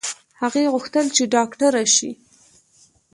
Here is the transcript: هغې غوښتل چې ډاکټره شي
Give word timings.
هغې 0.41 0.63
غوښتل 0.73 1.05
چې 1.15 1.23
ډاکټره 1.33 1.83
شي 1.95 2.11